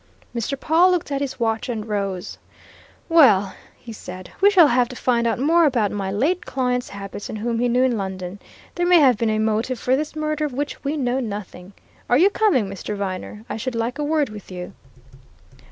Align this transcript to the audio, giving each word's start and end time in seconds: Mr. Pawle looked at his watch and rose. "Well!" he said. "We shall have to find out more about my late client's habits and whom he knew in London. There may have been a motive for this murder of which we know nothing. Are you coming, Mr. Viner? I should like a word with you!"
Mr. 0.35 0.59
Pawle 0.59 0.89
looked 0.89 1.11
at 1.11 1.21
his 1.21 1.39
watch 1.39 1.69
and 1.69 1.87
rose. 1.87 2.39
"Well!" 3.07 3.53
he 3.77 3.93
said. 3.93 4.31
"We 4.41 4.49
shall 4.49 4.65
have 4.69 4.89
to 4.89 4.95
find 4.95 5.27
out 5.27 5.37
more 5.37 5.65
about 5.67 5.91
my 5.91 6.11
late 6.11 6.43
client's 6.43 6.89
habits 6.89 7.29
and 7.29 7.37
whom 7.37 7.59
he 7.59 7.69
knew 7.69 7.83
in 7.83 7.95
London. 7.99 8.39
There 8.73 8.87
may 8.87 8.99
have 8.99 9.19
been 9.19 9.29
a 9.29 9.37
motive 9.37 9.77
for 9.77 9.95
this 9.95 10.15
murder 10.15 10.43
of 10.43 10.53
which 10.53 10.83
we 10.83 10.97
know 10.97 11.19
nothing. 11.19 11.73
Are 12.09 12.17
you 12.17 12.31
coming, 12.31 12.65
Mr. 12.65 12.95
Viner? 12.95 13.45
I 13.47 13.57
should 13.57 13.75
like 13.75 13.99
a 13.99 14.03
word 14.03 14.29
with 14.29 14.51
you!" 14.51 14.73